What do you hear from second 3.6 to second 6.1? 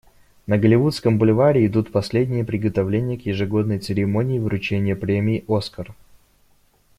церемонии вручения премии «Оскар».